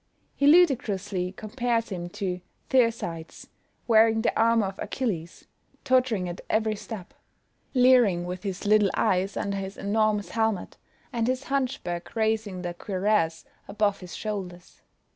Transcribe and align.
He 0.35 0.47
ludicrously 0.47 1.31
compares 1.31 1.89
him 1.89 2.09
to 2.09 2.41
Thersites 2.71 3.49
wearing 3.87 4.23
the 4.23 4.35
armour 4.35 4.65
of 4.65 4.79
Achilles, 4.79 5.45
tottering 5.83 6.27
at 6.27 6.41
every 6.49 6.75
step; 6.75 7.13
leering 7.75 8.25
with 8.25 8.41
his 8.41 8.65
little 8.65 8.89
eyes 8.95 9.37
under 9.37 9.57
his 9.57 9.77
enormous 9.77 10.29
helmet, 10.31 10.77
and 11.13 11.27
his 11.27 11.43
hunchback 11.43 12.15
raising 12.15 12.63
the 12.63 12.73
cuirass 12.73 13.45
above 13.67 13.99
his 13.99 14.15
shoulders. 14.15 14.81